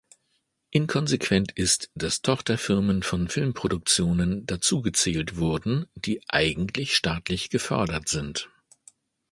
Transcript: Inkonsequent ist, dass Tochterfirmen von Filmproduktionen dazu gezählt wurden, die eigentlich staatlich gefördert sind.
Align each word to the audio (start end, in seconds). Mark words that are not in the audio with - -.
Inkonsequent 0.71 1.51
ist, 1.51 1.91
dass 1.93 2.23
Tochterfirmen 2.23 3.03
von 3.03 3.27
Filmproduktionen 3.27 4.47
dazu 4.47 4.81
gezählt 4.81 5.37
wurden, 5.37 5.85
die 5.93 6.23
eigentlich 6.27 6.95
staatlich 6.95 7.51
gefördert 7.51 8.07
sind. 8.09 8.49